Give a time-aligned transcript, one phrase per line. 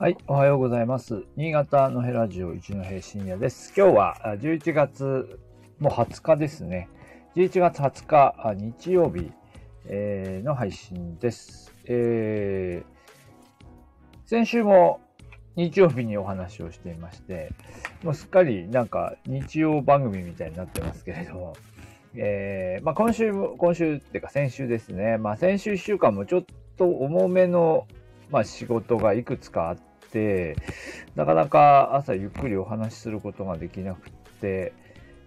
[0.00, 1.26] はい、おはようございます。
[1.36, 3.70] 新潟のヘラジオ一の平深夜です。
[3.76, 5.38] 今日は11月
[5.78, 6.88] もう20日ですね。
[7.36, 9.30] 11月20日日曜日、
[9.84, 11.74] の配信です。
[11.84, 13.00] えー
[14.24, 15.02] 先週も
[15.54, 17.52] 日曜日にお話をしていまして、
[18.02, 21.56] もうすっかりなんか日曜番組みたいになってますけれども、
[22.14, 26.44] えーまあ、今週、今週っていうか先週ですね、まあ、先週1週間もちょっ
[26.78, 27.86] と重めの、
[28.30, 30.56] まあ、仕事がいくつかあってて、
[31.14, 34.10] なかなか朝ゆっくりお話しすることができなく
[34.40, 34.72] て、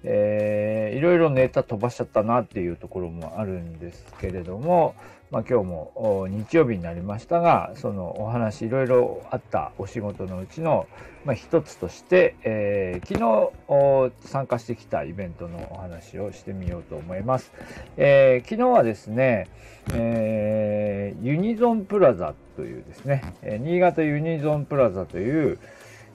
[0.04, 4.96] えーいろいろネタ飛ばしちゃったなっていうところもあるんですけれども、
[5.34, 10.86] まあ、今日も日曜日になりましたが、そのお話いろいろあったお仕事のうちの、
[11.26, 17.52] まあ、一つとして、えー昨日参加してきたイベントのお話をしてみようと思います。
[17.98, 19.48] えー昨日はですね、
[19.96, 25.58] えーユニゾンプラザというですね、え新潟ユニゾンプラザという、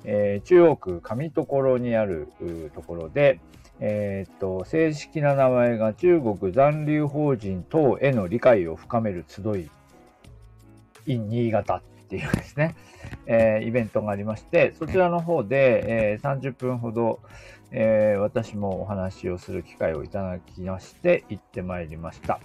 [0.04, 2.28] え中央区上所にある
[2.76, 3.40] ところで、
[3.80, 9.70] えーっと、正式な名前が中国残留法人等への理解を深める集い
[11.06, 12.74] in 新潟っていうですね、
[13.26, 17.20] えーイベントがありまして、そちらの方で、えー30分ほど、
[17.70, 22.40] えー私もお話をする機会をいただきまして、行ってまいりました。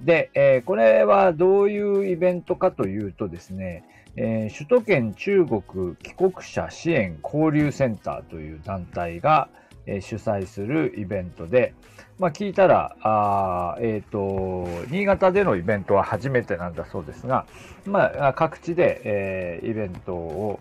[0.00, 3.84] で、えーこれはどういうイベントかというとですね、
[4.16, 9.48] えー首都圏中国帰国者支援交流センターという団体が、
[9.86, 11.74] え主催するイベントで、
[12.18, 17.46] まあ、聞いたら、あえっ、と、新潟でのイベントは初めてなんだそうですが、
[17.84, 20.60] まあ、各地で、えーイベントを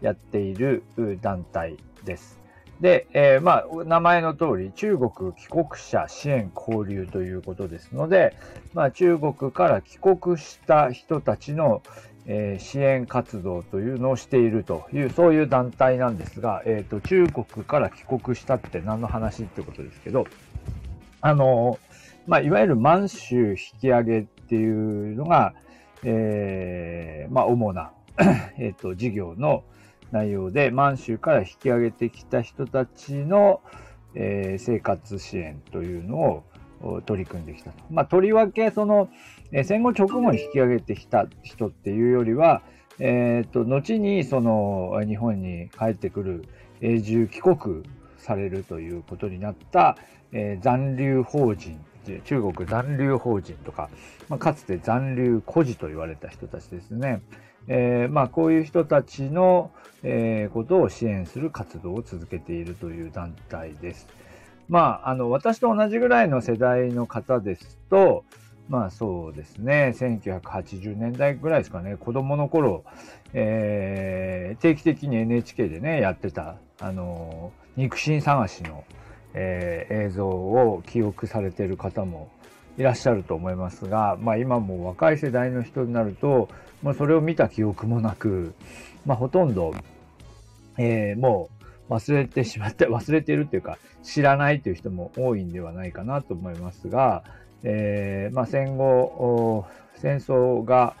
[0.00, 0.82] やっている
[1.20, 2.38] 団体です。
[2.80, 8.34] で、えーまあ、名前の通り、中国帰国者支援交流ということですので、
[8.72, 11.82] まあ、中国から帰国した人たちの、
[12.32, 20.26] えー支援活動というのをしているという、そういう団体なんですが、えっ、と、中国から帰国したって何の話ってことですけど、
[21.20, 21.80] あの、
[22.28, 25.54] まあ、いわゆる満州引き上げっていうのが、
[26.04, 27.90] えーまあ、主な、
[28.58, 29.64] えっと、事業の
[30.12, 33.60] 内容で、満州から引き上げてきた人たちの、
[34.14, 36.44] えー生活支援というの
[36.80, 37.82] を取り組んできたと。
[37.90, 39.08] まあ、とりわけ、その、
[39.52, 42.62] え戦後直後に引き上げてきた人っていうよりは、
[42.98, 46.44] えっと、後に、その、日本に帰ってくる
[46.80, 47.82] 永住帰国
[48.18, 49.96] されるということになった、
[50.32, 51.80] えー残留法人、
[52.24, 53.88] 中国残留法人とか、
[54.28, 57.22] まあ、かつて残留孤児と言われた人たちですね。
[57.66, 59.70] えーまあ、こういう人たちの、
[60.02, 64.06] えーことを支援する活動を続けているという団体です。
[64.68, 68.24] まあ、あの、私と同じぐらいの世代の方ですと、
[68.70, 72.84] まあそうですね、1980年代ぐらいですかね、子供の頃、
[73.34, 78.84] えー定期的に NHK でね、やってた、あの、肉親探しの、
[79.34, 82.30] えー映像を記憶されてる方も
[82.78, 86.48] いらっしゃると思いますが、まあ今も若い世代の人になると、
[86.80, 88.54] まあそれを見た記憶もなく、
[89.04, 89.74] まあほとんど、
[90.78, 91.50] えーも
[91.88, 97.24] う忘れてしまって、忘れてるっていうか、知らないという人も多いんではないかなと思いますが、
[97.62, 99.66] えーまあ戦後、
[99.96, 100.94] 戦争が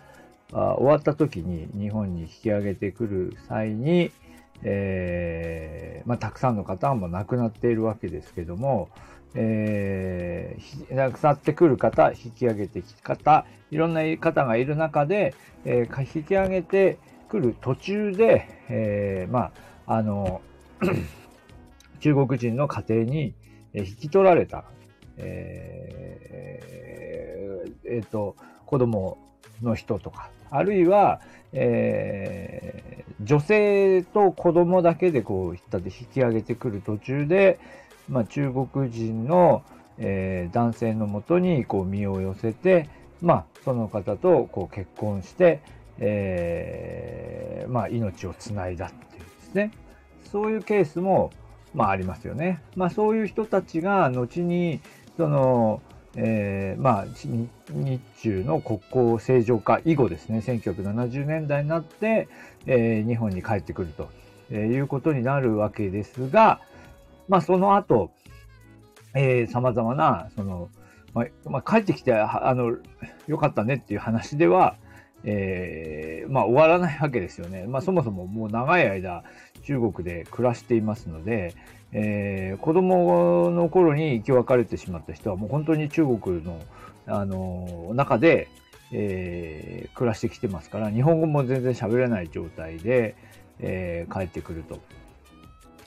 [0.52, 4.10] 終わった時に日本に引き上げてくる際に、
[4.62, 8.88] えーまあ、たくさんの方はもう亡くなっているわけですけども、
[9.34, 15.34] えー亡くなってくる方、引き上げてき方、いろんな方がいる中で、
[15.64, 16.98] えー引き上げて
[17.28, 19.52] くる途中で、えーま
[19.86, 20.40] あ、あの、
[22.00, 23.34] 中国人の家庭に
[23.74, 24.64] 引き取られた、
[25.20, 28.36] えーえーと、
[28.66, 29.18] 子供
[29.62, 31.20] の人とか、あるいは、
[31.52, 37.60] えー女性と子供だけでこう、引き上げてくる途中で、
[38.08, 39.62] まあ、中国人の、
[39.98, 42.88] えー男性のもとにこう身を寄せて、
[43.20, 45.60] まあ、その方とこう結婚して、
[45.98, 49.70] えーまあ、命をつないだっていうですね。
[50.32, 51.30] そういうケースも、
[51.74, 52.62] まあ、ありますよね。
[52.74, 54.80] まあ、そういう人たちが後に、
[55.20, 55.82] その、
[56.16, 57.06] えーまあ、
[57.68, 62.26] 日中の国交正常化以後ですね、1970年代になって、
[62.66, 64.08] えー日本に帰ってくると、
[64.50, 66.62] えーいうことになるわけですが、
[67.28, 68.12] まあ、その後、
[69.14, 70.70] えー、様々な、その、
[71.12, 72.78] まあ、まあ、帰ってきて、あの、
[73.26, 74.76] よかったねっていう話では、
[75.24, 77.66] えーまあ、終わらないわけですよね。
[77.66, 79.22] まあ、そもそももう長い間、
[79.60, 81.54] 中国で暮らしていますので、
[81.92, 86.60] えー子供の頃に生き別れてしまった人はもう本当に中国の、
[87.06, 88.48] あの中で、
[88.92, 93.16] えー、暮らしてきてますから、日本語も全然喋れない状態で、
[93.60, 94.80] えー、帰ってくると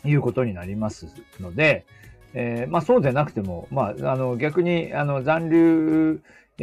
[0.06, 1.08] いうことになります
[1.40, 1.86] ので、
[2.34, 6.22] えー、まあそうでなくても、まあ、あの逆にあの残留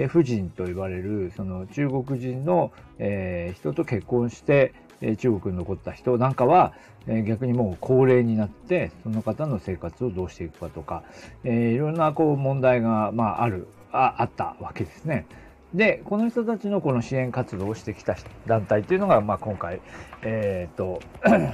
[0.08, 6.72] 婦人と言われるその中国人の、えー、人と結婚して、え、中国に残った人なんかは、
[7.06, 11.02] え、逆にもう高齢になってその方の生活をどうしていくかとか、
[11.44, 15.26] え、いろんなこう問題が、まあ、あるああったわけですね。
[15.74, 18.16] で、この人たちのこの支援活動をしてきた
[18.46, 19.80] 団体というのが、まあ、今回、
[20.22, 21.00] えっ、ー、と、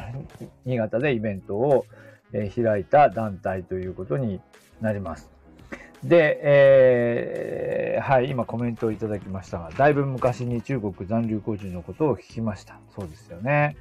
[0.65, 1.85] 新潟でイベントを、
[2.33, 4.41] 開いた団体ということに
[4.81, 5.36] なります。
[6.05, 12.79] で、えー、はい、今コメントをいただきましたが、だいぶ昔に中国残留孤児のことを聞きました。
[12.95, 13.77] そうですよね。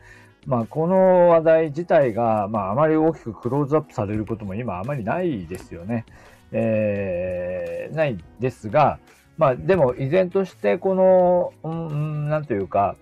[0.45, 6.05] まあ、この話題自体が、まあ、あまり大きくクローズアップされることも今あまりないですよね。
[6.51, 8.99] えー、ないですが、
[9.37, 12.95] まあ、でも依然としてこの、うん、なんというか、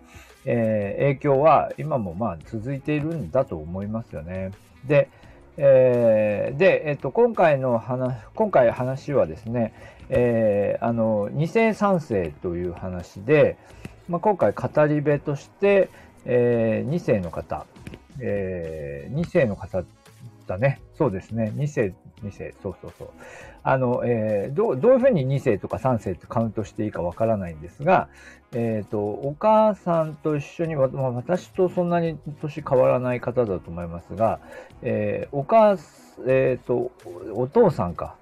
[0.45, 4.51] えー、影響は今もまあ続いているんだと思いますよね。
[4.85, 5.09] で、
[5.57, 9.73] えー、で、えっ、と、今回の話、今回話はですね、
[10.09, 13.57] えー、あの、二世三世という話で、
[14.09, 15.89] まあ、今回語り部として、
[16.25, 17.65] えー、2世の方、
[18.19, 19.83] えー、2世の方
[20.47, 20.81] だね。
[20.97, 21.51] そうですね。
[21.55, 23.09] 2世2世、そうそうそう。
[23.63, 28.09] あの、えー、どう、どういうふうに2世とか3世ってカウントしていいかわからないんですが、
[28.53, 34.39] え、ー、と、お母さんと一緒に、まあ、私とそんなに年変わらない方だと思いますが、
[34.81, 35.77] えー、お母、
[36.27, 36.91] え、ー、と、
[37.33, 38.15] お父さんか。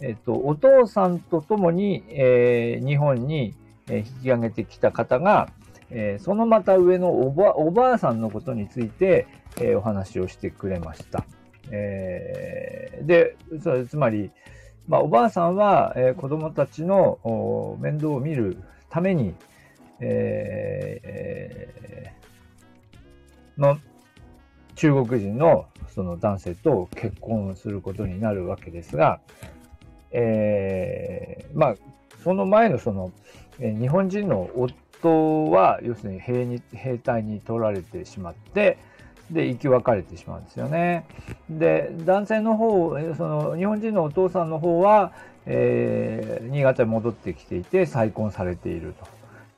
[0.00, 3.54] えっ、と、お父さんと共に、えー、日本に、
[3.88, 5.48] 引き上げてきた方が、
[5.90, 9.28] えー、そのまた上のおばおばあさんのことについて、
[9.60, 11.24] えー、お話をしてくれました。
[11.70, 13.36] えー、で、
[13.88, 14.30] つまり、
[14.88, 18.58] まあ、おばあさんは、えー、子供たちの面倒を見る
[18.90, 19.34] ために、
[20.00, 23.78] えー、の
[24.74, 29.20] 中国人のその男性と結婚することになるわけですが、
[30.10, 31.74] えー、まあ、
[32.22, 33.12] その前のその、
[33.58, 38.76] え、日本人の夫は、要するに兵に兵隊に取られてしまって、
[39.30, 41.06] で、生き別れてしまうんですよね。
[41.48, 45.12] で、男性の方、その、日本人のお父さんの方は、
[45.46, 49.06] えー、新潟に戻ってきていて、再婚されていると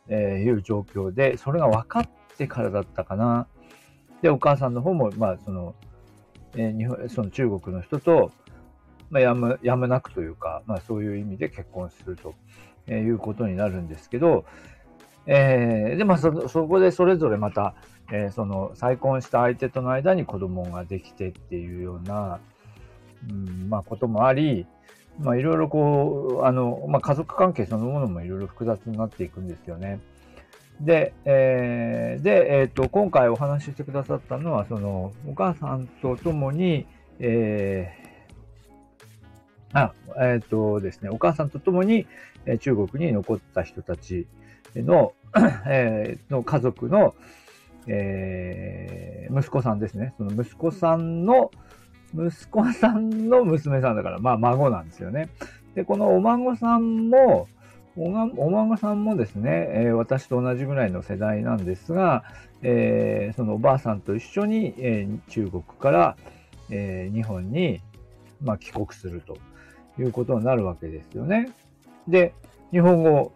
[0.09, 3.47] えいう状況で、それが分かってからだったかな。
[4.23, 5.75] で、お母さんの方も、まあ、その、
[6.57, 8.33] えー、日本、その中国の人と、
[9.11, 12.35] まあ、やむ、やむなくというか、まあ、そういう意味で結婚すると
[12.91, 14.45] いうことになるんですけど、
[15.27, 17.75] えー、で、まあそ、そこでそれぞれまた、
[18.11, 22.41] えー、その再婚した相手との間に子供ができてっていうような、
[23.29, 24.67] うん、まあこともあり、
[25.21, 30.01] まあいろいろこう、あの、まあ家族関係そのものもいろいろ複雑になっていくんですよね。
[30.81, 36.87] で、えー、で、えっ、ー、と、今回お話ししてくださったのは、その、お母さんと共に、
[37.19, 42.07] えー、あ、えっ、ー、とですね、お母さんと共に、
[42.47, 44.27] え中国に残った人たち
[44.77, 45.13] の、
[45.67, 47.15] えー、の家族の、
[47.89, 50.15] えー、息子さんですね。
[50.17, 51.51] その息子さんの、
[52.15, 55.29] 息子さんの娘さんだから、まあ孫なんですよね。
[55.75, 57.49] で、このお孫さんも、
[57.97, 62.25] おお孫さんもですね、えー、私と同じぐらいの世代なんですが、
[62.63, 66.17] えー、そのおばあさんと一緒に、えー、中国から、
[66.71, 67.81] え日本に、
[68.43, 69.39] まあ、帰国すると
[69.99, 71.51] いうことになるわけですよね。
[72.07, 72.35] で、
[72.71, 73.33] 日本語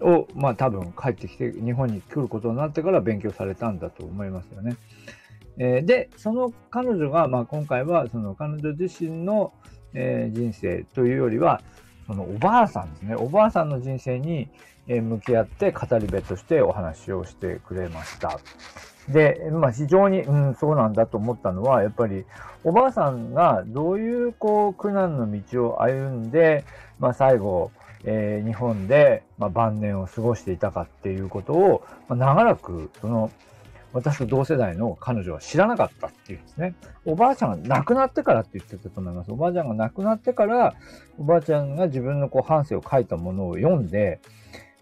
[0.00, 4.76] を、まあ多分帰ってきて日本に来ることになってから勉強されたんだと思いますよね。
[5.58, 9.52] えー、で、その彼女が、まあ今回はその彼女自身の、
[9.94, 11.60] えー、人生というよりは、
[12.06, 13.14] そのおばあさんですね。
[13.16, 14.48] おばあさんの人生に
[14.86, 18.38] 向き合って語り部としてお話をしてくれました。
[19.08, 22.24] で、まあ非常に、うん、そうなんだと思ったのは、やっぱり
[22.64, 26.64] おばあさんがどういうこう苦難の道を歩んで、
[26.98, 27.70] まあ最後、
[28.04, 33.30] えー、日本で、まあ、晩年を過ごしていたかっていうことを、まあ、長らく、その、
[33.96, 36.74] 私と同世代の彼女は知らなかったっていうんですね。
[37.06, 39.32] おばあちゃんが亡くなってからって言ってたと思います。
[39.32, 40.74] おばあちゃんが亡くなってから、
[41.18, 44.20] おばあちゃんが自分のこう半生を書いたものを読んで、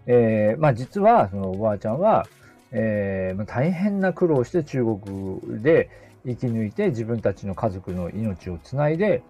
[0.06, 2.26] えー、まあ実はそのおばあちゃんは、
[2.72, 5.90] えー、大変な苦労して中国で
[6.26, 9.22] 生き抜いて自分たちの家族の命をつないで、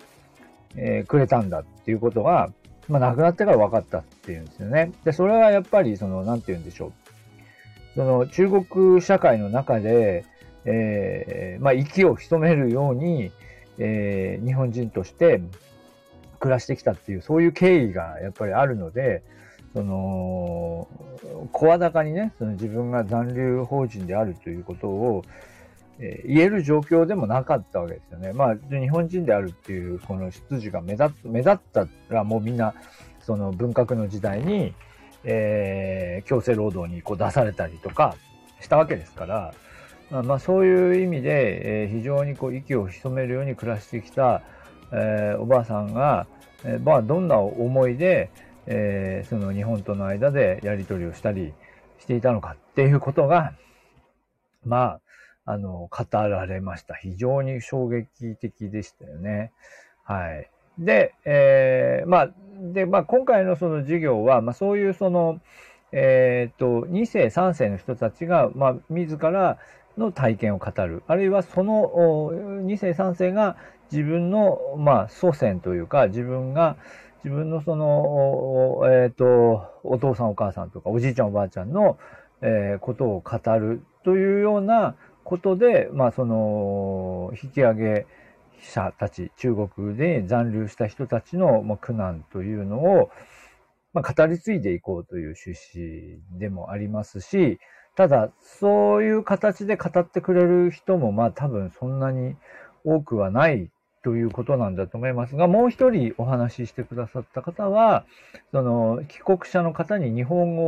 [0.77, 2.51] えー、くれたんだっていうことが、
[2.89, 4.93] まあ、亡くなってから分かったっていうんですよね。
[5.05, 6.93] で、それはやっぱり、その、なんて言うんでしょう。
[7.95, 10.25] その、中国社会の中で、
[10.65, 13.31] えー、まあ、息を潜めるように、
[13.79, 15.41] えー、日本人として
[16.41, 19.23] 暮らしてきたっていう、そういう経緯がやっぱりあるので、
[19.75, 20.89] その、
[21.53, 25.25] 声高にね、その自分が残留法人であるということを、
[25.99, 28.33] えー、言える状況でもなかったわけですよね。
[28.33, 32.75] まあ、日本人であるっていうこの出自が目立目立ったらもうみんな、
[33.21, 34.75] その文革の時代に、
[35.25, 38.17] えー、強制労働にこう出されたりとか
[38.61, 39.55] したわけですから、
[40.11, 44.43] まあ、まあ、そういう意味で、えー、非常にこう息を潜めるように暮らしてきた、
[44.93, 46.27] えー、おばあさんが、
[46.65, 48.31] えー、まあ、どんな思いで、
[48.67, 51.53] えー、その日本との間でやり取りをしたり
[51.99, 53.55] していたのかっていうことが、
[54.65, 54.99] ま
[55.47, 56.95] あ、あの、語られました。
[56.95, 59.53] 非常に衝撃的でしたよね。
[60.05, 60.51] はい。
[60.79, 62.31] で、えー、まあ、
[62.73, 65.41] で、まあ、今回のその授業は、まあ、そういうその、
[65.93, 69.59] えっ、と、2世、3世の人たちが、まあ、自ら
[69.99, 71.03] の体験を語る。
[71.07, 72.31] あるいはその
[72.65, 73.57] 2世、3世が
[73.93, 76.77] 自分の、まあ、祖先というか、自分が、
[77.23, 81.99] 自分のその、えっ、と、お父さんお母さんとか、おじいちゃんおばあちゃんの、
[82.41, 88.07] えー、ことを語るというようなことで、まあ、その、引き上げ
[88.67, 93.11] 者たち、中国で残留した人たちの、苦難というのを、
[93.93, 97.59] まあ、語り継いでいこうという趣旨でもありますし、
[97.97, 102.37] ただ、そういう形で語ってくれる人も、まあ多分そんなに
[102.85, 103.71] 多くはない
[104.03, 108.05] ということなんだと思いますが、もう一人お話ししてくださった方は、
[108.51, 110.65] その帰国者の方に日本語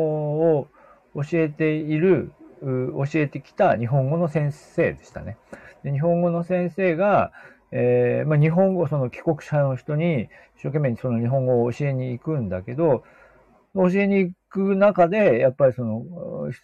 [0.56, 0.68] を
[1.14, 5.36] 教えている、教えてきた日本語の先生でしたね。
[5.82, 7.32] で日本語の先生が、
[7.78, 13.04] えー、まあ、日本語、その帰国者の人に一生懸命にその日本語を教えに行くんだけど、
[13.74, 16.02] 教えに行く中で、やっぱりその、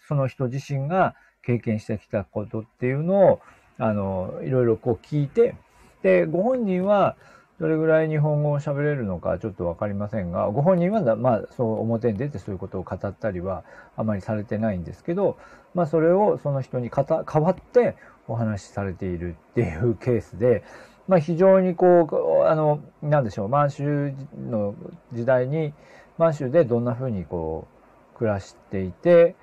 [0.09, 3.41] その人自身が経験してきたことっていうのを、
[3.77, 5.55] あの、いろいろこう聞いて、
[6.03, 7.17] で、ご本人は
[7.61, 13.65] どれぐらい日本語を喋れるのかちょっとわかりませんが、ご本人はまあ、そう表に出てそういうことを語ったりは
[13.97, 15.37] あまりされてないんですけど、
[15.75, 17.97] まあ、それをその人にかた代わって
[18.29, 20.65] お話しされているっていうケースで、
[21.09, 22.09] まあ、非常にこ
[22.45, 24.75] う、あの、なんでしょう、満州の
[25.13, 25.75] 時代に、
[26.19, 27.67] 満州でどんな風にこ
[28.15, 29.35] う、暮らしていて、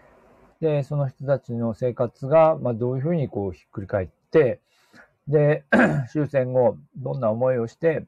[0.61, 4.59] で、その人たちの生活が、まあ、どういうふうにこう、ひっくり返って、
[5.27, 5.63] で、
[6.11, 8.05] 終戦後、どんな思いをして、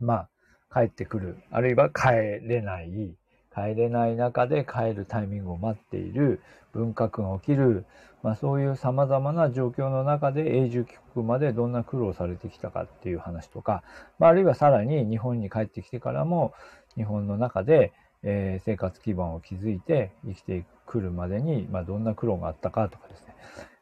[0.00, 0.28] まあ、
[0.72, 1.38] 帰ってくる。
[1.50, 3.16] あるいは帰れない。
[3.54, 6.40] 帰れない中で帰るタイミングを待っている。
[6.72, 7.86] 文革が起きる。
[8.22, 13.82] まあ、そういう様々な状況の中で永住帰国までどんな苦労されてきたかっていう話とか、
[14.18, 16.52] まあ、あるいはさらに日本に帰ってきてからも、
[16.96, 23.34] 日本の中で、えー、生活基盤を築いて生きてくるまでに、まあ、どんな苦労があったかとかですね。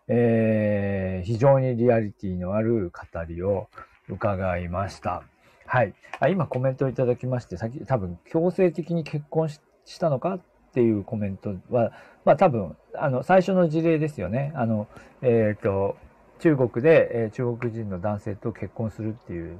[0.08, 3.68] えー、非常にリアリティのある語りを
[4.08, 5.22] 伺いました。
[5.66, 5.94] はい。
[6.20, 10.38] あ今コメントをいただきまして、先、多分強制的に結婚したのか
[10.76, 11.90] っていうコメントは、
[12.26, 14.52] まあ多分、あの、最初の事例ですよね。
[14.54, 14.88] あの、
[15.22, 15.96] えっ、ー、と、
[16.38, 19.56] 中国で、えー、中国人の男性と結婚するっていう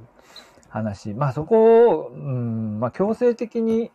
[0.69, 1.15] 話。
[1.15, 3.89] まあそこを、うん、まあ強制的に、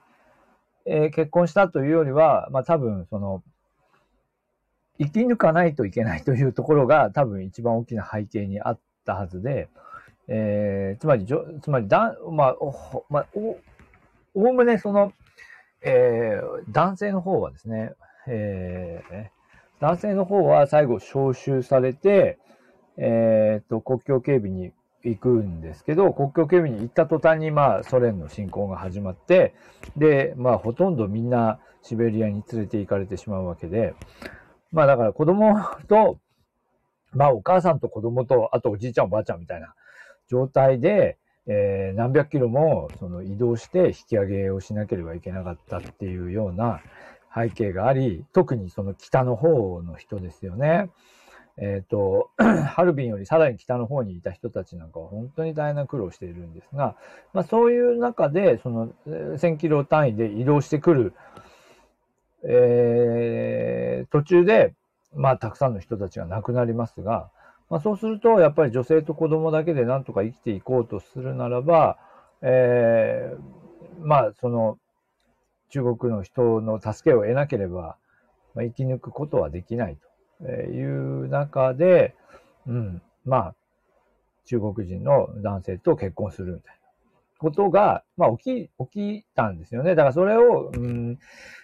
[0.85, 3.45] えー、結婚したというよりは、まあ多分その、
[4.99, 9.69] 生き抜かないといけないというところが多分一番大きな背景にあったはずで、
[10.27, 11.25] えー、つまり、
[11.63, 13.61] つまりだ、まあ、お、まあ、お、
[14.35, 15.13] おおむねその、
[15.85, 17.93] えー、男性の方はですね、
[18.29, 19.27] えー、
[19.81, 22.39] 男性の方は最後招集されて、
[22.99, 24.73] えっ、ー、と、国境警備に
[25.03, 29.55] 行くんですけど、国境警備に行った途端に、まあ、ソ連の侵攻が始まって、
[29.97, 33.95] で、まあ、ほとんどみんなシベリアに連れて行かれてしまうわけで、
[34.71, 35.55] まあだから子供
[35.89, 36.19] と、
[37.13, 39.75] まあお母さんと子供と、あとおじいちゃんおばあちゃんみたいな
[40.29, 46.81] 状態で、えー、何百キロもその移動して引き上げをしなければいけなかったっていうような
[47.35, 50.91] 背景があり、特にその北の方の人ですよね。
[51.59, 56.97] えっ、ー、と、 ハルビンよりさらに北の方にいた人たちなんかは本当に大変な苦労しているんですが、
[57.35, 61.13] まあそういう中で、その1000キロ単位で移動してくる
[62.45, 64.75] えー、途中で、
[65.15, 67.31] まあ、たくさんの人たちが亡くなりますが、
[67.73, 71.97] まあ、そうすると、やっぱり女性と子供だけでなんとか生きていこうとするならば、
[72.43, 74.79] えー、まあ、その、
[75.71, 77.97] 中国の人の助けを得なければ、
[78.55, 79.97] まあ、生き抜くことはできない
[80.43, 82.15] という中で、
[82.67, 83.55] うん、まあ、
[84.45, 86.81] 中国人の男性と結婚するみたいな
[87.39, 89.95] ことが、まあ、起き、起きたんですよね。
[89.95, 91.19] だからそれを、うん、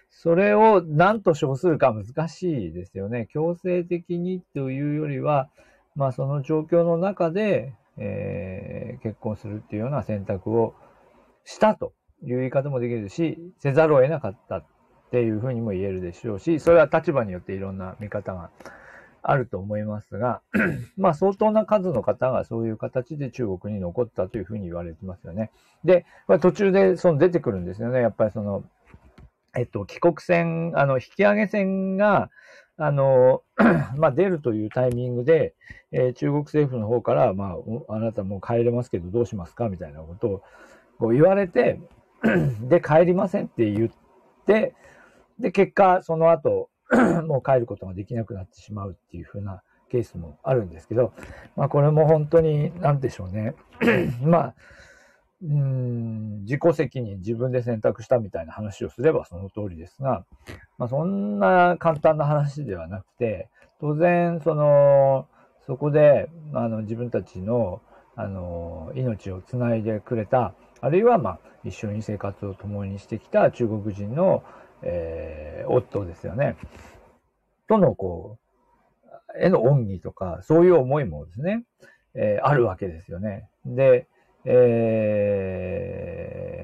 [0.08, 3.28] それを何と称するか難しいですよね。
[3.30, 5.50] 強制的にというよりは、
[5.98, 10.74] まあその状況の中で、えー、結婚するっていうような選択を
[11.44, 14.64] したという言い方もできるし、せざるを得なかったっ
[15.10, 18.50] ていうふうにも言えるでしょうし、それは立場によっていろんな見方が
[19.22, 20.40] あると思いますが、
[20.96, 25.50] まあ相当な数の方がそういう形で中国に残ったというふうに言われてますよね。
[25.84, 28.00] で、まあ、途中でその出てくるんですよね。
[28.00, 28.62] やっぱりその、
[29.56, 32.30] えっと、帰国船、あの、引き上げ船が、
[32.78, 33.42] あの、
[33.96, 35.54] まあ、出るというタイミングで、
[35.90, 37.56] えー、中国政府の方から、ま
[37.88, 39.68] あ、あなたもう帰れますけどどうしますか？
[39.68, 40.42] みたいなことを
[40.98, 41.80] こう言われて、
[42.68, 43.90] で、帰りませんって言っ
[44.46, 44.74] て、
[45.40, 46.70] で、結果、その後、
[47.26, 51.12] もう帰ることができなくなってしまうっていう風なケースもあるんですけど、
[51.56, 53.54] まあこれも本当に、なんでしょうね。
[54.22, 54.54] まあ、
[55.40, 60.24] うん、自己責任、自分で選択したみたいな話をすればその通りですが、
[60.78, 63.48] まあそんな簡単な話ではなくて、
[63.80, 65.28] 当然、その、
[65.66, 67.80] そこで、あの、自分たちの、
[68.16, 74.42] あの、命をつないでくれた、あるいは、まあ、一緒に生活を共にしてきた中国人の、
[74.82, 76.56] えー、夫ですよね。
[77.68, 78.38] との、こ
[79.36, 81.64] う、への恩義とか、そういう思いもですね、
[82.14, 83.48] えー、あるわけですよね。
[83.64, 84.08] で、
[84.44, 86.14] え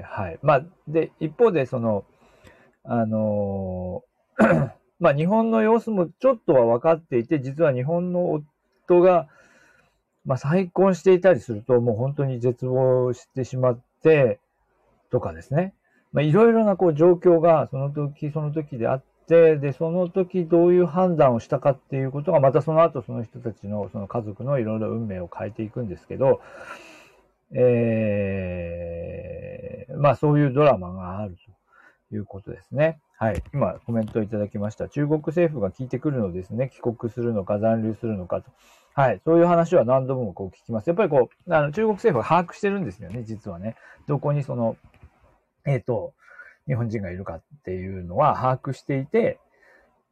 [0.03, 0.39] ー、はい。
[0.41, 2.05] まあ、で、一方で、その、
[2.83, 4.03] あの、
[4.99, 9.27] まあ、日本の様子もちょっとは分かっていて、実は日本の夫が、
[10.25, 14.39] まあ、再婚していたりすると、もう本当に絶望してしまって、
[15.11, 15.73] とかですね。
[16.11, 26.41] まあ、いろいろなこう状況がその時その時であって、で、その時どういう判断をしたかっていうことが、またその後その人たちのその家族のいろいろ運命を変えていくんですけど、
[27.53, 31.35] えー、まあそういうドラマがある
[32.09, 32.99] ということですね。
[33.17, 33.43] はい。
[33.53, 34.89] 今コメントいただきました。
[34.89, 36.69] 中国政府が聞いてくるのですね。
[36.73, 38.51] 帰国するのか残留するのかと。
[38.93, 39.21] はい。
[39.25, 40.87] そういう話は何度もこう聞きます。
[40.87, 43.75] やっぱりこう、あの中国政府は把握してるんですよね、実はね。
[44.07, 44.77] どこにその、
[45.65, 46.13] えっ、ー、と、
[46.67, 49.39] 日本人がいるかっていうのは把握していて、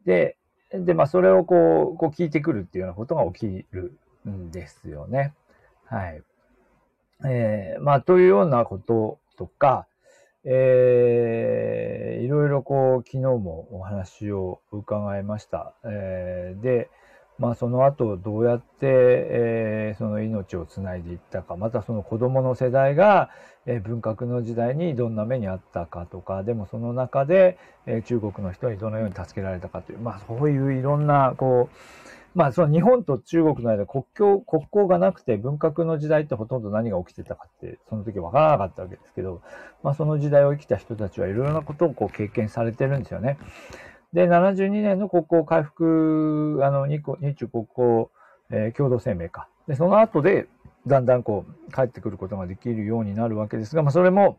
[0.06, 0.38] で、
[0.72, 5.34] で、まあ、それをこう、こう聞いてくるっていうようなことが起きるんですよね。
[5.86, 6.22] はい。
[7.25, 9.88] えー、まあ、というようなこととか、
[10.46, 15.74] えー、いろいろこう、昨日もお話を伺いました。
[15.86, 16.90] えー、で、
[17.40, 23.29] まあ、その後どうやって、えー、その命をつないでいったか、またその子供の世代が、
[23.66, 31.75] えー、文革の時代にどんな目にあったかとか、でもその中で、えー、中国の人にどのように助けられたかという、まあそういういろんな、こう、
[32.35, 39.41] まあその日本と中国の間国境、国交がなくて文革の時代ってほとんど何が起きてたかって、その時わからなかったわけですけど、
[39.83, 43.37] まあその時代を生きた人たちはいろいろなことをこう経験されてるんですよね。
[44.13, 48.07] で、72年の国交回復、あの、日中国交、
[48.51, 49.50] えー、共同声明か。
[49.67, 50.48] で、その後で、
[50.85, 54.37] だんだんこう、帰ってくることができるようになるわけですが、まあ、それも、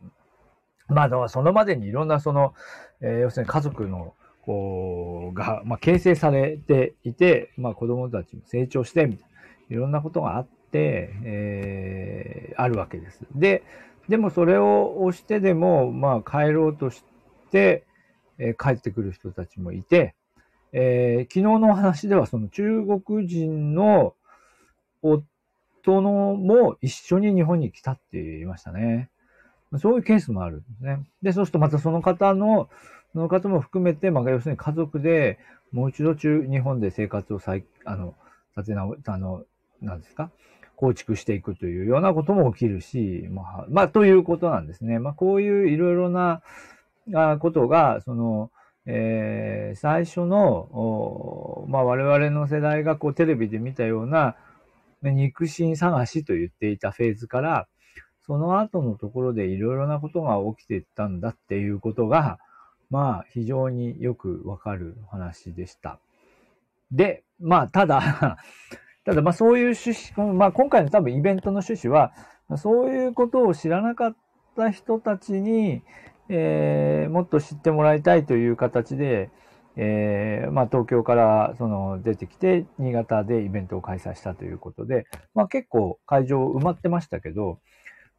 [0.86, 2.54] まあ、そのまでにいろんなその、
[3.00, 9.28] えー、要するに家族の、こう、が、まあ、形成されていて、まあ、子供たちも成長して、みたい
[9.70, 13.20] な、いろんなことがあって、えー、あるわけです。
[13.34, 13.62] で、
[14.08, 17.04] でもそれを押してでも、まあ、帰ろうとし
[17.50, 17.86] て、
[18.36, 20.14] えー、帰ってくる人たちもいて、
[20.72, 24.14] えー、昨日の話ではその中国人の
[25.02, 29.08] 夫のも一緒に日本に来たって言いましたね。
[29.78, 30.98] そういうケースもあるんですね。
[31.22, 32.68] で、そうするとまたその方の、
[33.14, 35.38] その方も含めて、まあ、要するに家族で
[35.72, 38.14] もう一度中、日本で生活を再、あの、
[38.56, 39.44] 立て直、あの、
[39.80, 40.30] なんですか？
[40.76, 44.98] 構築していくというようなことも起きるし、まあ、まあ、ということなんですね。
[44.98, 46.42] まあ、こういういろいろな、
[47.38, 48.50] ことが、その、
[48.86, 54.36] えー、最初の、まあ、我々の世代がこうテレビで見たような、
[55.02, 57.68] 肉親探しと言っていたフェーズから、
[58.26, 62.38] その後のところでいろいろなことが起きていったんだっていうことが、
[62.90, 65.98] まあ、非常によくわかる話でした。
[66.90, 68.38] で、まあ、ただ
[69.04, 72.12] ただ、まあ、そういう趣旨、まあ、今回の多分イベントの趣旨は、
[72.56, 74.16] そういうことを知らなかっ
[74.56, 75.82] た人たちに、
[76.28, 79.30] えー、もっと知ってもらいたいという形で、
[79.76, 87.58] えー、まあ、東京からその出てきて、新潟でイベントを開催したということで、まあ、結構会場埋まってましたけど、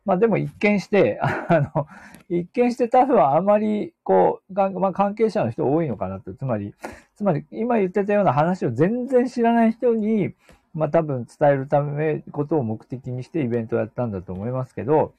[0.06, 1.88] まあ、でも一見して、 あの、
[2.30, 6.34] 一見してタフはあまり、こう、まあ、関係者の人多いのかなと。
[6.34, 6.74] つまり、
[7.16, 10.34] つまり、今言ってたような話を全然知らない人に、
[10.74, 15.14] まあ、多分伝えるため、ことを目的にしてイベントをやったんだと思いますけど、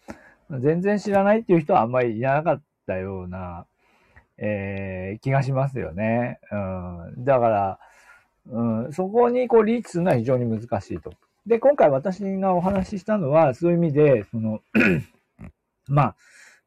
[0.51, 3.67] 全然知らないっていう人はあんまりいなかったような、
[4.39, 6.39] えー、気がしますよね。
[6.53, 6.57] う
[7.19, 7.25] ん。
[7.25, 7.79] だから、
[8.49, 11.13] うん、そこにこうリーチするのは非常に難しいと。
[11.47, 14.61] で、今回私がお話ししたのは、そういう意味で、その
[15.87, 16.17] まあ、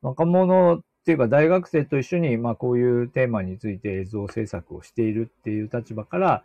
[0.01, 6.43] 若者っていうか大学生と一緒に、まあこういうテーマについて映像制作をしているっていう立場から、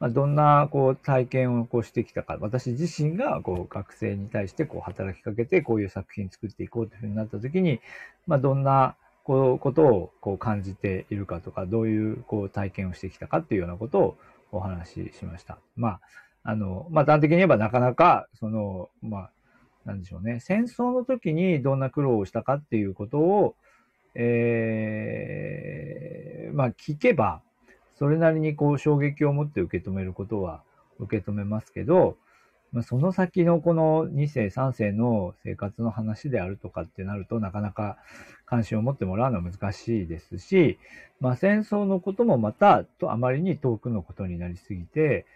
[0.00, 7.80] まあ、どんなこう体験をこうしてきたか、私自身がこう学生に対してこう働きかけてこういう作品作っていこうというふうになったときに、
[8.26, 14.16] まあどんなこうことをこう感じているかとか、どういうこう体験をしてきたかっていうようなことを
[14.50, 15.58] お話ししました。
[15.76, 16.00] まあ、
[16.48, 19.32] あの、まあ端的に言えばなかなか、その、まあ、
[19.84, 23.56] なんでしょうね、戦争の時にどんな苦労をしたかっていうことを、
[24.14, 27.42] えー、まあ聞けば、
[27.98, 30.62] それなりにこう衝撃を持って受け止めることは
[31.00, 32.16] 受け止めますけど、
[32.72, 37.96] まあ、その先のこの2世3世の生活の話であるとかってなるとなかなか
[38.44, 40.78] 関心を持ってもらうのは難しいですし、
[41.20, 45.26] まあ、戦争のこともまたとあまりに遠くのことになりすぎて、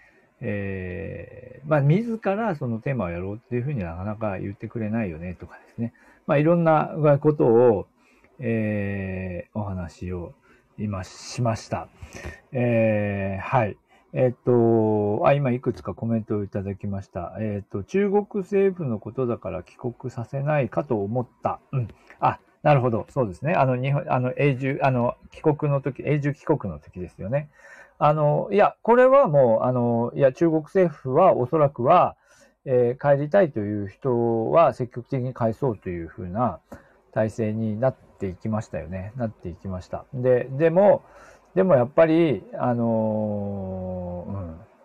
[0.40, 5.92] えー、まあ、自らそのテーマをやろうっていうふうになかなか言ってくれないよねとかですね。
[6.26, 7.86] まあ、いろんなことを、
[8.38, 10.32] えー、お話を
[10.78, 11.88] 今しました。
[12.52, 13.76] えー、はい。
[14.12, 17.36] えっと、あ、今いくつかコメントをいただきました。
[17.38, 21.60] えっと、中国政府のことだから帰国させないかと思った。
[21.70, 21.88] うん。
[22.18, 23.06] あ、なるほど。
[23.10, 23.54] そうですね。
[23.54, 27.50] あの、日本、あの、永住、あの、帰国の時、永住帰国の時ですよね。
[28.00, 32.16] あの、いや、これはもう、あの、いや、中国政府はおそらくは、
[32.64, 36.60] えー、帰りたいという人は積極的に返そうというふうな
[37.12, 39.12] 体制になっていきましたよね。
[39.16, 40.06] なっていきました。
[40.14, 41.02] で、でも、
[41.54, 44.24] でもやっぱり、あの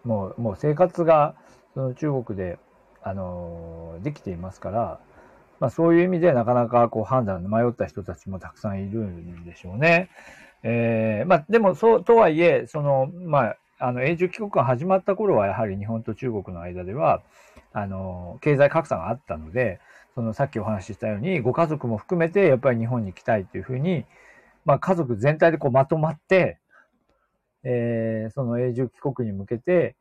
[0.04, 1.36] うん、もう、もう生活が、
[1.73, 2.60] その中国で、
[3.01, 4.99] あのできていますから、
[5.60, 10.10] まあそういう意味でなかなかこう判断迷った人たちもたくさんいるんでしょうね。
[10.67, 17.21] えー、まあ、でも、そう、とはいえ、その、まあ、あの、永住帰国が始まった頃は、やはり日本と中国の間では、
[17.71, 19.80] あの、経済格差があったので、
[20.15, 24.06] その、さっきお話ししたように、ご家族も含めて、やっぱり日本に来たいというふうに、
[24.65, 26.58] まあ、家族全体でこうまとまって、
[27.63, 29.95] えー、その永住帰国に向けて、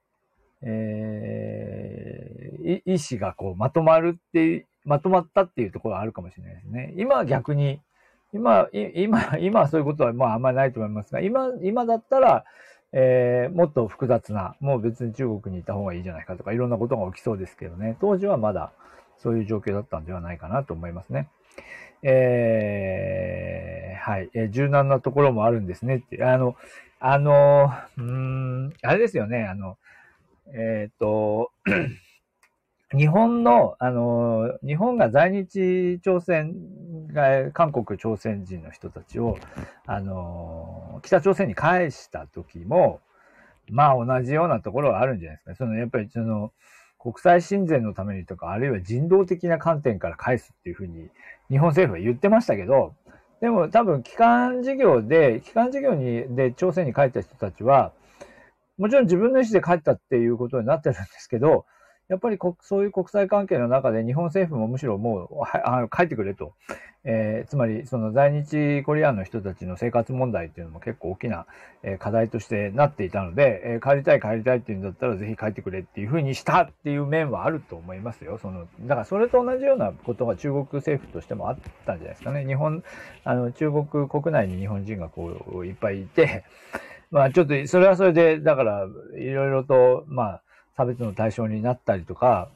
[0.62, 6.94] えー、意思がこうまとまるって、まとまったっていうところはあるかもしれないですね。
[6.96, 7.82] 今は逆に、
[8.34, 12.44] 今、今、 今はそういうことはまああんまりないと思いますが、今、今だったら、
[12.92, 18.72] えー、もっと複雑な、もう別に中国にいた方がいいじゃないかとか、いろんなことが起きそうですけどね、当時はまだ
[19.16, 21.28] そういう状況だったんではないかなと思いますね。
[22.02, 26.56] えー、はい、えー、柔軟なところもあるんですねって、あの、
[27.00, 29.78] あの、うん、あれですよね、あの、
[30.52, 31.50] えっ、ー、と、
[32.96, 36.54] 日本の、あの、日本が在日朝鮮
[37.14, 39.38] が、韓国朝鮮人の人たちを、
[39.86, 43.00] あの、北朝鮮に返した時も、
[43.70, 45.54] まあ同じようなところはあるんじゃないですか。
[45.54, 46.52] その、やっぱりその、
[46.98, 51.08] 国際親善のためにとか、あるいは人道的な観点から返すっていうふうに、
[51.50, 52.94] 日本政府は言ってましたけど、
[53.40, 57.92] でも多分、機関事業で、機関事業に、で、朝鮮に帰った人たちは、
[58.78, 61.66] もちろん自分の意思で帰ったっていうことになってるんですけど、
[62.08, 66.52] やっぱりそういう国際関係の中で日本政府もむしろもう、あ帰ってくれと。
[67.06, 71.46] えー、つまり、その在日コリアンの人たちの生活問題っていうのも結構大きな、
[71.82, 78.38] え課題としてなっていたので、えー、帰りたい帰りたいっていうんだったらぜひ帰ってくれっていうふうにしたっていう面はあると思いますよ。
[78.38, 82.46] その、だからそれと同じようなことが中国政府としてもあったんじゃないですかね。
[82.46, 82.82] 日本、
[83.24, 86.44] あの、中国国内に日本人がこう、いっぱいいて、
[87.10, 88.86] まあちょっと、それはそれで、だから、
[89.18, 90.42] いろいろと、まあ、
[90.76, 92.48] 差別の対象になったりとか、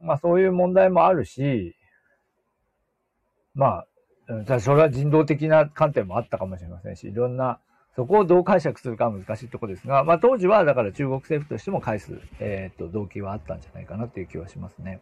[0.00, 1.74] まあそういう問題もあるし、
[3.54, 3.84] ま
[4.28, 7.60] あ、それは人道的な観点もあったかもしれませんし、いろんな、
[7.96, 15.00] そこをどう解釈するかは難しいところですが、まあ当時はだから中国政府としても返す、えっ、ー、と、動機はあったんじゃないかなという気はしますね。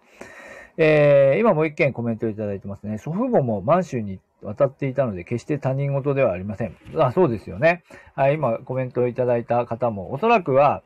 [0.76, 2.98] えー、今もう一件コメントいただいてますね。
[2.98, 6.76] 祖父母も満州に渡っていたので、決して他人事ではありません。
[6.98, 7.82] あ、そうですよね。
[8.14, 10.82] はい、今コメントをいただいた方も、おそらくは、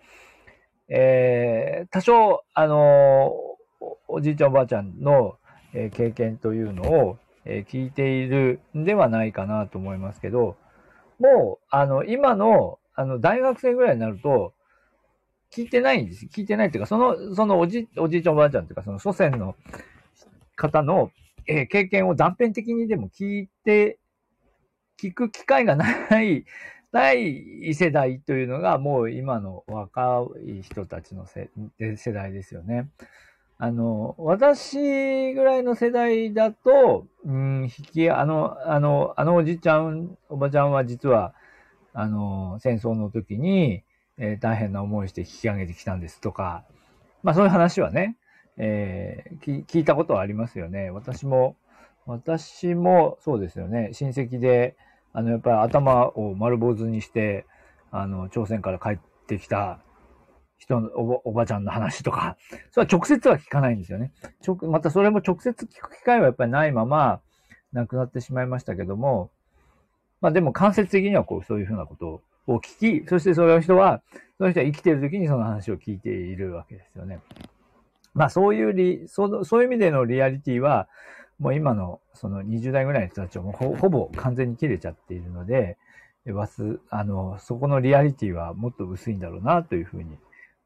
[0.88, 3.32] えー、多少、あの
[4.08, 5.36] おじいちゃんおばあちゃんの、
[5.72, 10.56] えー、経験というのを、えー、聞いているんではないかなと思いますけど、
[11.18, 14.54] もう、あの、今の、あの、大学生ぐらいになると、
[15.52, 16.26] 聞いてないんです。
[16.26, 19.54] 聞いてないっていうか、その、そのおじ、おじいちゃんおばあちゃんっていうか、その祖先の
[20.56, 21.10] 方の、
[21.46, 23.98] えー、経験を断片的にでも聞いて、
[25.00, 26.44] 聞く機会がない
[26.96, 31.50] ない世代というのがもう今の若い人たちの世
[32.12, 32.88] 代ですよね。
[33.58, 41.34] あの、私ぐらいの世代だと、うん、引き、あの、あの、あのおじちゃん、おばちゃんは実は、
[41.94, 43.82] あの、戦争の時に、
[44.18, 46.64] えー、大変な思いして引き上げてきたんですとか、
[47.22, 48.16] まあそういう話はね、
[48.58, 50.90] えー、聞いたことはありますよね。
[50.90, 51.56] 私も、
[52.06, 54.76] 私もそうですよね、親戚で、
[55.16, 57.46] あの、やっぱり頭を丸坊主にして、
[57.90, 59.80] あの、朝鮮から帰ってきた
[60.58, 62.36] 人のおばおばちゃんの話とか、
[62.70, 64.12] それは直接は聞かないんですよね。
[64.64, 67.22] またそれも直接聞く機会はやっぱりないまま
[67.72, 69.30] 亡くなってしまいましたけども、
[70.20, 74.02] まあでも間接的にはこう、そういうふうなことを聞き、そしてその人は、
[74.36, 77.20] その人は生きている時にその話を聞いているわけですよね。
[78.12, 80.90] まあそういうリ、そそういう意味でのリアリティは、
[81.38, 85.76] もう今のその20代ぐらいの人たちはもうほぼ完全に切れちゃっているので、
[86.32, 90.18] わす、あの、そこのリアリティはもっと薄いんだろうなというふうに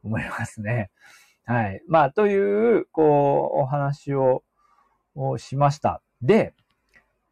[0.04, 0.90] 思いますね。
[1.44, 1.82] はい。
[1.88, 4.42] まあ、という、こう、お話を
[5.16, 6.00] をしました。
[6.22, 6.54] で、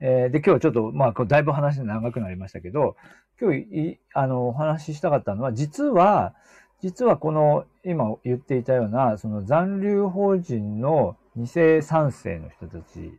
[0.00, 2.96] えー、で、今日ちょっと、まあ、だいぶ話長くなりましたけど、
[3.40, 6.34] 今日あの、お話ししたかったのは、実は、
[6.80, 13.18] 実はこの、今言っていたような、その残留法人の2世3世の人たち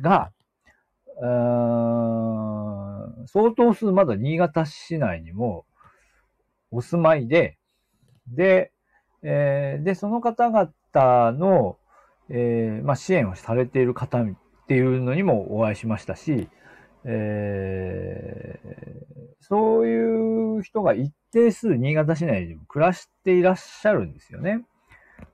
[0.00, 0.32] が、
[3.26, 5.64] 相当数まだ新潟市内にも
[6.70, 7.58] お住まいで、
[8.28, 8.72] で、
[9.22, 11.78] えー、で、その方々の、
[12.28, 14.26] えー、まあ、支援をされている方っ
[14.66, 16.48] ていうのにもお会いしましたし、
[17.04, 18.68] えー、
[19.40, 24.64] そういう人が一定数新潟市内でも暮らしていらっしゃるんですよね。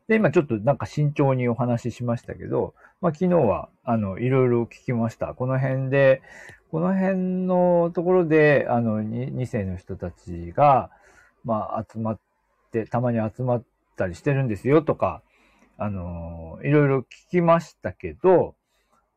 [0.08, 5.34] で、今ちょっとなんか慎重にお話ししましたけど、まあ昨日は、あの、いろいろ聞きました。
[5.34, 6.22] この辺で、
[6.70, 10.90] この辺のところで、あの、2世の人たちが、
[11.44, 12.18] まあ集まっ
[12.72, 13.64] て、たまに集まっ
[13.96, 15.22] たりしてるんですよとか、
[15.78, 18.54] あの、いろいろ聞きましたけど、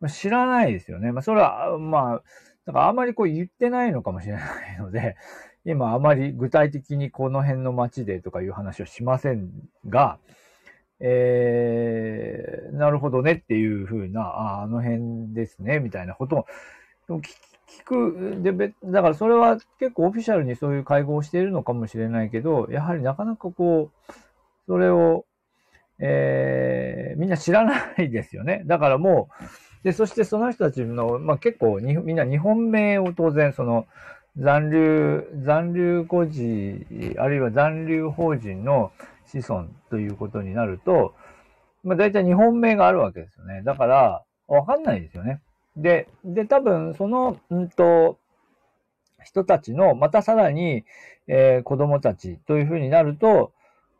[0.07, 1.11] 知らないですよね。
[1.11, 2.23] まあそれは、まあ、
[2.65, 4.39] だからあまりこう言ってないのかもしれな
[4.75, 5.15] いので、
[5.65, 9.49] 今あまり具体的にこの辺の街でとかいう話をしません
[9.87, 10.19] が、
[10.99, 16.45] えー、なるほどねっていうふうな、あの辺ですね、みたいなこと
[17.09, 18.41] を聞く。
[18.41, 24.13] で、だからそれは結構オフィシャルにそういう会合をしているのかもしれないけど、やはりなかなかこう、
[24.67, 25.25] それを、
[25.99, 28.63] えー、みんな知らないですよね。
[28.65, 33.85] だからもう、で、そしてその人たちの、まあ結構、みんな日本名を当然、その、
[34.37, 36.85] 残留、残留孤児、
[37.17, 38.91] あるいは残留法人の
[39.41, 41.13] 子孫ということになると、
[41.83, 43.61] まあ大体日本名があるわけですよね。
[43.63, 45.41] だから、わかんないですよね。
[45.77, 48.17] で、で、多分、その、うんと、
[49.23, 50.85] 人たちの、またさらに、
[51.27, 53.51] えー、子供たちというふうになると、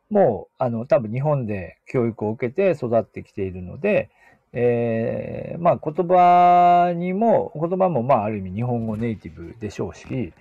[0.08, 4.08] もう、あの、多分日本で教育を受けて育ってきているので、
[4.52, 10.32] えー、まあ言葉にも、言葉もまあある意味日本語ネイティブでしょうし、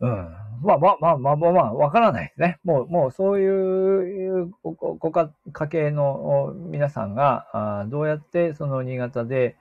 [0.00, 0.44] うん。
[0.62, 2.58] まあまあまあまあまあ、まあ、わからないですね。
[2.64, 9.56] もう、もうそういうごご家家系の皆さんがあどうやってその新潟で、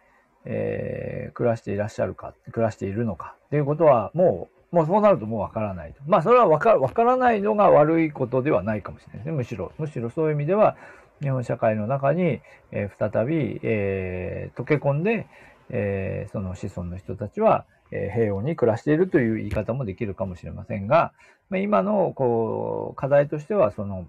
[0.45, 5.93] えー、暮らしていらっしゃるか、暮らしているのかっていうことはもう、もうそうなるともうわからない。
[6.07, 9.31] まあそれはわかわからないのが悪いことではないかもしれないですね。
[9.33, 10.77] むしろ、むしろそういう意味では、
[11.21, 12.41] 日本社会の中に、
[12.71, 15.27] えー、再び、えー、溶け込んで、
[15.69, 21.13] えー、その子孫の人たちは、え、平穏に暮らしているという言い方もできるかもしれませんが、
[21.49, 24.07] ま、今のこう課題としては、その、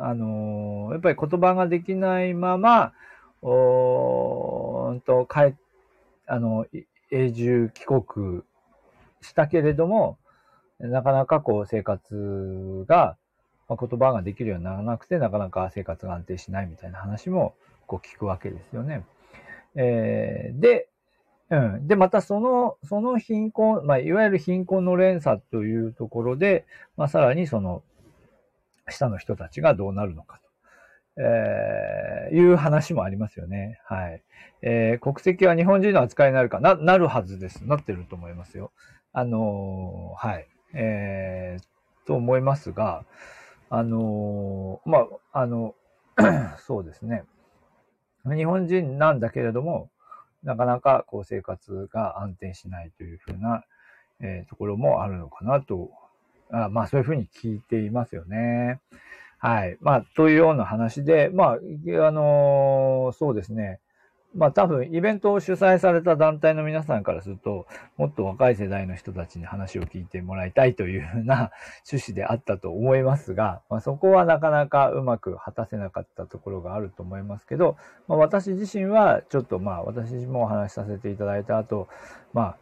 [0.00, 2.92] あの、やっぱり言葉ができないまま、
[3.40, 5.56] おーと、帰、
[6.26, 6.66] あの、
[7.10, 8.42] 永住帰国
[9.22, 10.18] したけれども、
[10.78, 13.16] なかなかこう生活が、
[13.68, 17.54] まあ、言葉ができるようにならなくて、なかなか生活が安定しないみたいな話も
[17.86, 19.04] こう聞くわけですよね。
[19.74, 20.88] えー、で、
[21.50, 21.86] うん。
[21.88, 27.82] で、またその、その貧困、まあ、いわゆる貧困の連鎖というところで、まあ、さらにその、
[28.88, 30.40] 下の人たちがどうなるのか
[31.16, 33.80] と、えー、いう話もありますよね。
[33.84, 34.22] はい。
[34.62, 37.64] えー、国籍は日本人の扱いになるかな、なるはずです。
[37.66, 38.72] なってると思いますよ。
[39.12, 40.48] あのー、はい。
[40.74, 43.04] えー、と思いますが、
[43.70, 44.98] あのー、ま
[45.32, 45.74] あ、あの、
[46.58, 47.24] そうですね。
[48.24, 49.90] 日本人なんだけれども、
[50.42, 53.64] なかなかこう生活が安定しないというふうな、
[54.20, 55.90] えー、ところもあるのかなと、
[56.50, 58.80] あまあそういうふうに聞いていますよね。
[59.38, 59.78] はい。
[59.80, 61.56] まあ、というような話で、まあ、あ
[62.10, 63.78] のー、そうですね。
[64.38, 71.50] まあ多分イベントを主催された団体の皆さんからすると、もっと若い世代の人たちに話を聞いてもらいたいというふうな
[71.90, 81.88] 趣旨であったと思いますが、 まあ、そこはなかなかうまく果たせなかったところがあると思いますけど、まあ、私自身はちょっとまあ私自身もお話しさせていただいた後、
[82.32, 82.54] ま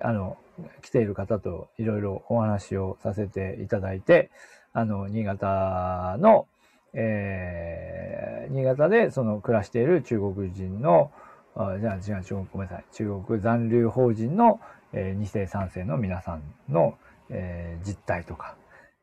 [0.00, 0.36] あ、あの、
[0.82, 4.30] 来ている方といろいろお話をさせていただいて、
[4.72, 6.48] あの、新潟の、
[6.94, 11.10] えー、新潟でその暮らしている中国人の
[11.80, 12.84] じゃあ違う、中国、ごめんなさい。
[12.92, 14.60] 中国残留法人の、
[14.92, 16.96] えー、2世3世の皆さんの、
[17.28, 18.56] えー、実態とか、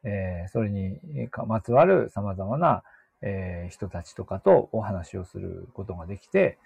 [0.04, 1.00] えー、それに
[1.45, 2.84] まつわる様々な、
[3.21, 6.58] えー、人たちとかとお話をすることができて、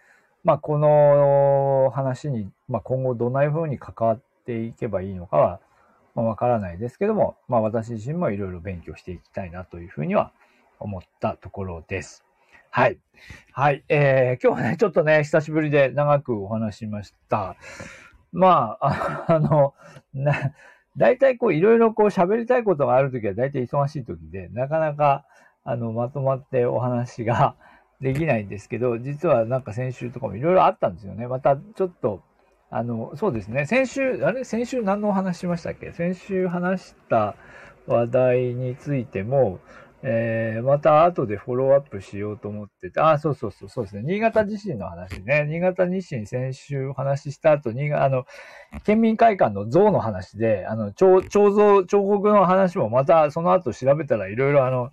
[0.43, 5.59] まあ、この話に、まあ、今後どんな風に関わっていけばいいのかは、
[6.15, 10.31] まあ、わからないですけども、まあ、私自身もいろいろ勉強していきたいなというふうには
[10.81, 12.23] 思ったところです。
[12.69, 12.99] はい。
[13.53, 13.83] はい。
[13.89, 17.55] えー、今日はね、ちょっとね、久しぶりで長くお話しました。
[18.31, 19.73] まあ、あ の、
[20.13, 20.53] な、
[20.97, 25.25] 大体こう、いろいろこう喋りたいことがあるときは大体忙しいときで、なかなか、
[25.63, 27.55] あの、まとまってお話が
[28.01, 31.27] できないんですけど、実はなんか先週とかもいろいろあったんですよね。
[31.27, 32.21] またちょっと、
[32.69, 33.65] あの、そうですね。
[33.65, 34.43] 先週、あれ？
[34.45, 35.91] 先週何のお話しましたっけ？
[35.91, 37.35] 先週話した
[37.85, 39.59] 話題についても、
[40.03, 44.01] えー、また後でフォローアップしようと思ってて、あ、そうそうそう、そうですね。
[44.03, 45.45] 新潟地震の話ね。
[45.47, 48.25] 新潟地震先週お話しした後、新潟、あの、
[48.83, 54.89] 県民会館の像の話で、あの、彫像、彫刻の話もまたその後調べたらいろいろあの、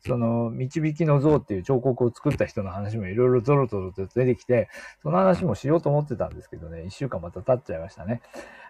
[0.00, 4.68] その、導きの像っていう彫刻を作った人の話もいろいろゾロゾロと出てきて、
[5.02, 8.22] その話もしようと思ってたんですけどね、一週間また経っちゃいましたね。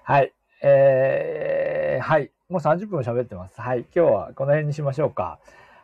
[0.03, 0.35] はい。
[0.63, 2.31] えー、はい。
[2.49, 3.61] もう30分喋ってます。
[3.61, 3.87] はい。
[3.95, 5.39] 今日はこの辺にしましょうか。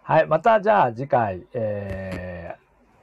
[0.06, 0.26] はい。
[0.26, 2.56] また、じゃあ次回、え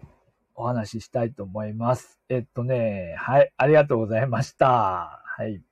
[0.04, 0.08] ー、
[0.54, 2.20] お話ししたいと思います。
[2.30, 3.52] えっとね、はい。
[3.58, 5.24] ありがとうございました。
[5.26, 5.64] はい。